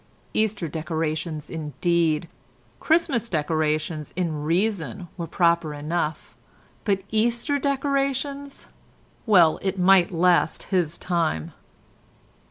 [0.33, 2.27] Easter decorations indeed!
[2.79, 6.35] Christmas decorations—in reason—were proper enough,
[6.85, 8.65] but Easter decorations!
[9.27, 11.51] well, it might last his time.